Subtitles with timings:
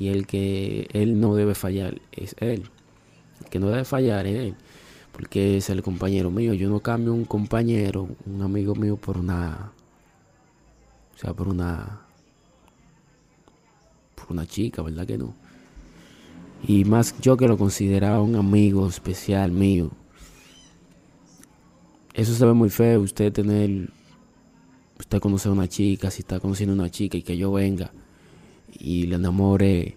[0.00, 2.70] Y el que él no debe fallar es él.
[3.42, 4.54] El que no debe fallar es él,
[5.12, 6.54] porque es el compañero mío.
[6.54, 9.72] Yo no cambio un compañero, un amigo mío por una,
[11.14, 12.00] o sea, por una,
[14.14, 15.34] por una chica, ¿verdad que no?
[16.66, 19.90] Y más yo que lo consideraba un amigo especial mío.
[22.14, 23.90] Eso se ve muy feo, usted tener,
[24.98, 27.92] usted conocer a una chica, si está conociendo a una chica y que yo venga
[28.80, 29.96] y le enamore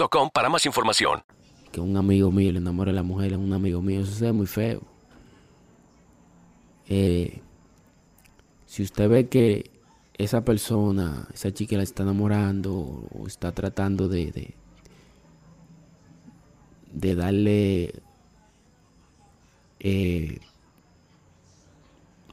[0.33, 1.23] para más información.
[1.71, 4.31] Que un amigo mío le enamore a la mujer, es un amigo mío, eso ve
[4.31, 4.81] muy feo.
[6.87, 7.41] Eh,
[8.65, 9.69] si usted ve que
[10.17, 14.53] esa persona, esa chica la está enamorando o está tratando de, de,
[16.93, 17.93] de darle
[19.79, 20.39] eh,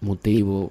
[0.00, 0.70] motivo,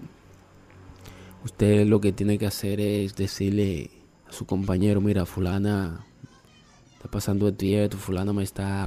[1.43, 3.89] usted lo que tiene que hacer es decirle
[4.27, 6.05] a su compañero, mira, fulana
[7.07, 8.86] Tá passando o dia tu fulano, mas está